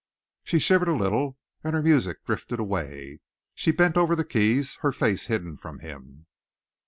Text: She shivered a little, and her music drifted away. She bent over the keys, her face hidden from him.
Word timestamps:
She 0.43 0.57
shivered 0.57 0.87
a 0.87 0.95
little, 0.95 1.37
and 1.63 1.75
her 1.75 1.83
music 1.83 2.25
drifted 2.25 2.59
away. 2.59 3.19
She 3.53 3.69
bent 3.69 3.97
over 3.97 4.15
the 4.15 4.25
keys, 4.25 4.77
her 4.81 4.91
face 4.91 5.27
hidden 5.27 5.57
from 5.57 5.77
him. 5.77 6.25